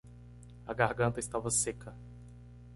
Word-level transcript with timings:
A 0.65 0.73
garganta 0.73 1.19
estava 1.19 1.51
seca 1.51 1.95